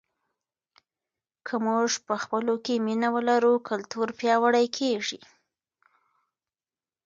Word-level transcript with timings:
که 1.45 1.55
موږ 1.65 1.89
په 2.07 2.15
خپلو 2.23 2.53
کې 2.65 2.83
مینه 2.85 3.09
ولرو 3.15 3.53
کلتور 3.69 4.07
پیاوړی 4.19 4.67
کیږي. 4.77 5.19